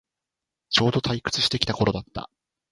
[0.71, 2.31] ちょうど退屈してきた頃だった